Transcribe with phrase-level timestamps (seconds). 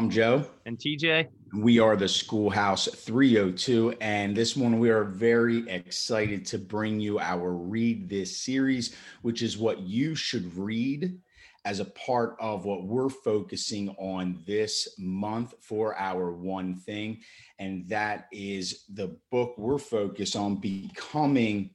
[0.00, 0.46] I'm Joe.
[0.64, 1.28] And TJ.
[1.58, 3.96] We are the Schoolhouse 302.
[4.00, 9.42] And this one, we are very excited to bring you our Read This series, which
[9.42, 11.20] is what you should read
[11.66, 17.20] as a part of what we're focusing on this month for our one thing.
[17.58, 21.74] And that is the book we're focused on becoming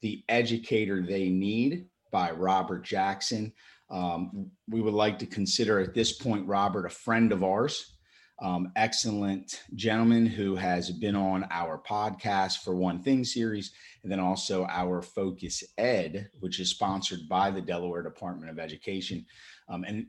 [0.00, 3.52] the educator they need by Robert Jackson.
[3.90, 7.96] Um, we would like to consider at this point Robert a friend of ours,
[8.42, 13.72] um, excellent gentleman who has been on our podcast for One Thing series,
[14.02, 19.24] and then also our Focus Ed, which is sponsored by the Delaware Department of Education.
[19.68, 20.06] Um, and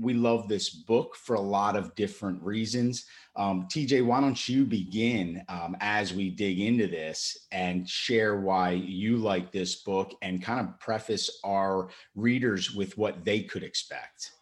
[0.00, 3.06] we love this book for a lot of different reasons.
[3.36, 8.70] Um, TJ, why don't you begin um, as we dig into this and share why
[8.70, 14.32] you like this book and kind of preface our readers with what they could expect?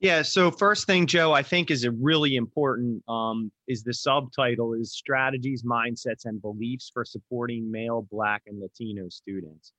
[0.00, 0.20] Yeah.
[0.22, 4.92] So first thing, Joe, I think is a really important um, is the subtitle is
[4.92, 9.72] strategies, mindsets, and beliefs for supporting male, Black, and Latino students.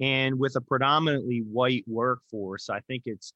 [0.00, 3.32] And with a predominantly white workforce, I think it's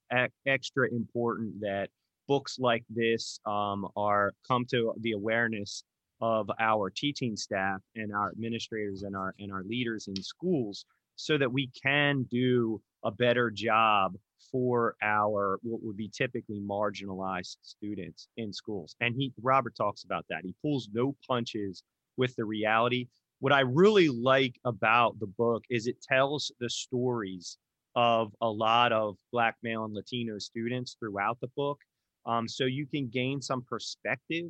[0.47, 1.91] extra important that
[2.27, 5.85] books like this um, are come to the awareness
[6.21, 11.37] of our teaching staff and our administrators and our and our leaders in schools so
[11.37, 14.17] that we can do a better job
[14.51, 18.97] for our what would be typically marginalized students in schools.
[19.01, 20.45] And he robert talks about that.
[20.45, 21.83] He pulls no punches
[22.17, 23.09] with the reality
[23.45, 27.59] what I really like about the book is it tells the stories
[27.95, 31.79] of a lot of Black male and Latino students throughout the book.
[32.25, 34.47] Um, so you can gain some perspective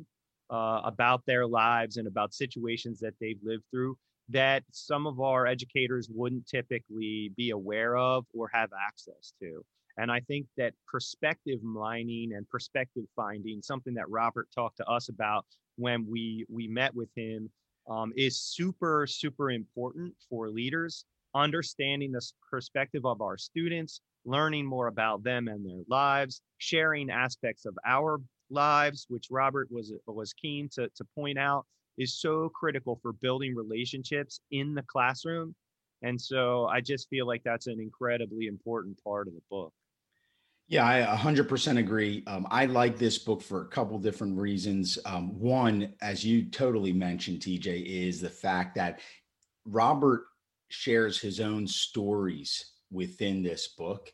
[0.49, 3.97] uh, about their lives and about situations that they've lived through
[4.29, 9.61] that some of our educators wouldn't typically be aware of or have access to.
[9.97, 15.09] And I think that perspective mining and perspective finding, something that Robert talked to us
[15.09, 17.49] about when we we met with him
[17.89, 21.05] um, is super, super important for leaders.
[21.33, 27.65] Understanding the perspective of our students, learning more about them and their lives, sharing aspects
[27.65, 31.65] of our lives, which Robert was was keen to, to point out,
[31.97, 35.53] is so critical for building relationships in the classroom.
[36.01, 39.73] And so I just feel like that's an incredibly important part of the book.
[40.67, 42.23] Yeah, I 100% agree.
[42.25, 44.97] Um, I like this book for a couple different reasons.
[45.05, 48.99] Um, one, as you totally mentioned, TJ, is the fact that
[49.65, 50.23] Robert
[50.69, 54.11] shares his own stories within this book.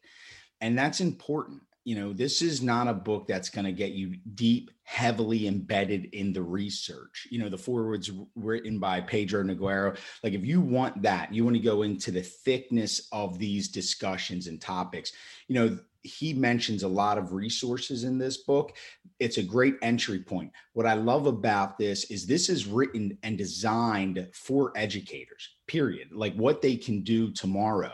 [0.59, 1.61] And that's important.
[1.83, 6.05] You know, this is not a book that's going to get you deep, heavily embedded
[6.13, 7.27] in the research.
[7.31, 9.97] You know, the foreword's written by Pedro Noguera.
[10.23, 14.45] Like, if you want that, you want to go into the thickness of these discussions
[14.45, 15.11] and topics.
[15.47, 18.75] You know, he mentions a lot of resources in this book.
[19.19, 20.51] It's a great entry point.
[20.73, 26.33] What I love about this is this is written and designed for educators, period, like
[26.35, 27.93] what they can do tomorrow.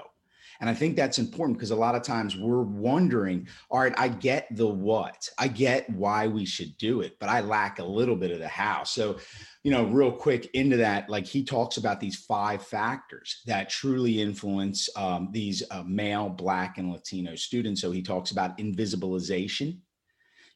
[0.60, 4.08] And I think that's important because a lot of times we're wondering, all right, I
[4.08, 8.16] get the what, I get why we should do it, but I lack a little
[8.16, 8.84] bit of the how.
[8.84, 9.18] So,
[9.64, 14.22] you know, real quick into that, like he talks about these five factors that truly
[14.22, 17.82] influence um, these uh, male, Black, and Latino students.
[17.82, 19.78] So he talks about invisibilization,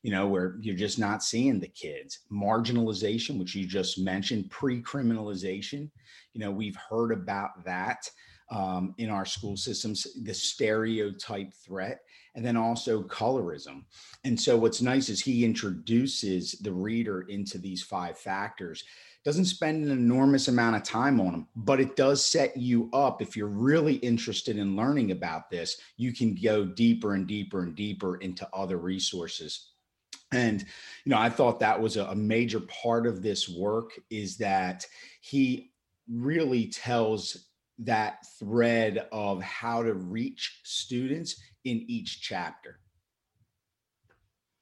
[0.02, 2.20] you know, where you're just not seeing the kids.
[2.32, 5.90] Marginalization, which you just mentioned, pre criminalization.
[6.34, 8.10] You know, we've heard about that
[8.52, 12.02] um, in our school systems, the stereotype threat,
[12.36, 13.84] and then also colorism.
[14.24, 18.84] And so, what's nice is he introduces the reader into these five factors.
[19.24, 23.22] Doesn't spend an enormous amount of time on them, but it does set you up.
[23.22, 27.76] If you're really interested in learning about this, you can go deeper and deeper and
[27.76, 29.72] deeper into other resources
[30.34, 30.62] and
[31.04, 34.86] you know i thought that was a, major part of this work is that
[35.20, 35.72] he
[36.10, 37.51] really tells
[37.82, 42.80] that thread of how to reach students in each chapter.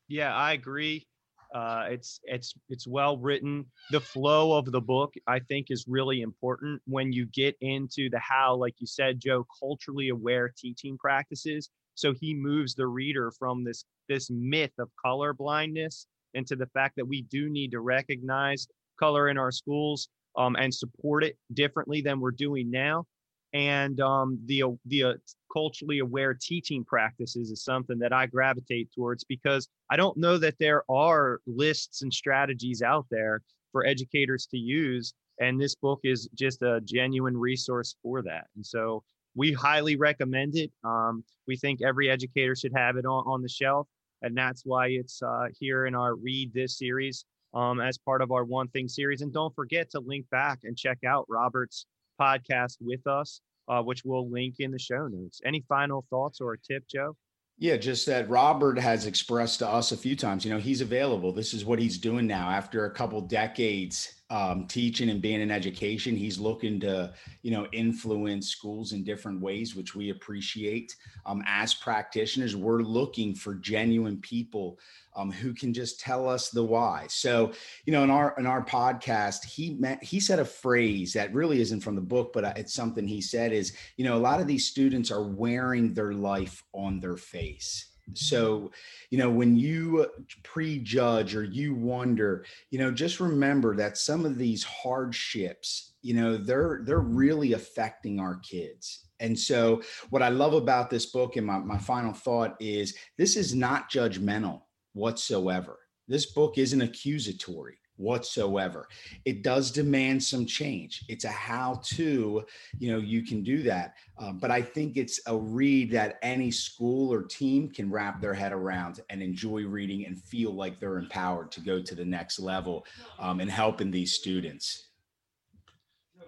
[0.07, 1.05] Yeah, I agree.
[1.53, 3.65] Uh, it's it's it's well written.
[3.91, 8.19] The flow of the book, I think, is really important when you get into the
[8.19, 11.69] how, like you said, Joe, culturally aware teaching practices.
[11.95, 16.95] So he moves the reader from this this myth of color blindness into the fact
[16.97, 18.67] that we do need to recognize
[18.99, 23.05] color in our schools um, and support it differently than we're doing now.
[23.53, 25.13] And um, the the uh,
[25.51, 30.59] culturally aware teaching practices is something that I gravitate towards because I don't know that
[30.59, 33.41] there are lists and strategies out there
[33.71, 35.13] for educators to use.
[35.39, 38.47] And this book is just a genuine resource for that.
[38.55, 39.03] And so
[39.35, 40.71] we highly recommend it.
[40.83, 43.87] Um, we think every educator should have it on, on the shelf.
[44.21, 48.31] and that's why it's uh, here in our read this series um, as part of
[48.31, 49.21] our one thing series.
[49.21, 51.85] And don't forget to link back and check out Robert's
[52.19, 55.41] podcast with us, uh, which we'll link in the show notes.
[55.45, 57.15] Any final thoughts or a tip, Joe?
[57.57, 61.33] Yeah, just that Robert has expressed to us a few times, you know, he's available.
[61.33, 65.49] This is what he's doing now after a couple decades um, teaching and being in
[65.49, 66.15] education.
[66.15, 70.95] He's looking to, you know, influence schools in different ways, which we appreciate.
[71.25, 74.77] Um, as practitioners, we're looking for genuine people
[75.15, 77.07] um, who can just tell us the why.
[77.09, 77.53] So,
[77.85, 81.59] you know, in our in our podcast, he met, he said a phrase that really
[81.61, 84.39] isn't from the book, but uh, it's something he said is, you know, a lot
[84.39, 87.87] of these students are wearing their life on their face.
[88.13, 88.71] So,
[89.09, 90.07] you know, when you
[90.43, 96.37] prejudge or you wonder, you know, just remember that some of these hardships, you know,
[96.37, 99.05] they're they're really affecting our kids.
[99.19, 103.35] And so what I love about this book and my, my final thought is this
[103.35, 104.61] is not judgmental
[104.93, 105.77] whatsoever.
[106.07, 108.87] This book isn't accusatory whatsoever.
[109.25, 111.03] It does demand some change.
[111.09, 112.45] It's a how to,
[112.79, 113.95] you know, you can do that.
[114.17, 118.33] Um, but I think it's a read that any school or team can wrap their
[118.33, 122.39] head around and enjoy reading and feel like they're empowered to go to the next
[122.39, 122.85] level
[123.19, 124.87] um, and helping these students.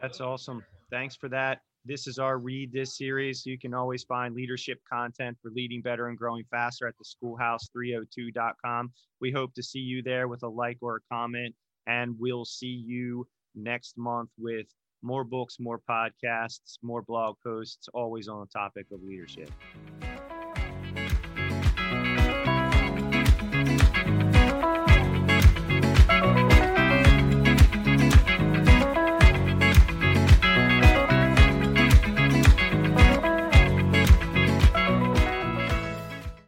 [0.01, 0.63] That's awesome.
[0.89, 1.61] Thanks for that.
[1.83, 3.43] This is our Read This series.
[3.43, 8.91] You can always find leadership content for leading better and growing faster at the schoolhouse302.com.
[9.19, 11.55] We hope to see you there with a like or a comment,
[11.87, 13.25] and we'll see you
[13.55, 14.67] next month with
[15.01, 19.49] more books, more podcasts, more blog posts, always on the topic of leadership.